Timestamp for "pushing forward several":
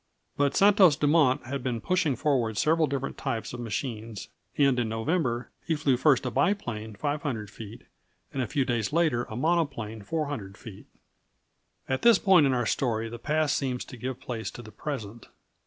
1.79-2.87